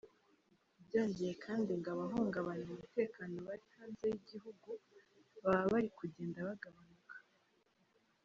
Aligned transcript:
Byongeye 0.85 1.33
kandi 1.45 1.71
ngo 1.79 1.87
abahungabanya 1.95 2.67
umutekano 2.75 3.35
bari 3.47 3.65
hanze 3.75 4.03
y’igihugu 4.11 4.69
baba 5.43 5.65
bari 5.73 5.89
kugenda 5.97 6.39
bagabanuka. 6.47 7.15